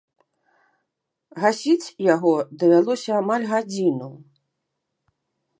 Гасіць 1.43 1.93
яго 2.07 2.33
давялося 2.63 3.11
амаль 3.21 3.49
гадзіну. 3.55 4.09